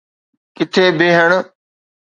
ڪٿي 0.55 0.85
بيهڻ. 0.97 1.31